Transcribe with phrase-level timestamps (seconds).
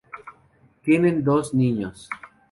[0.83, 2.09] Tienen dos niños.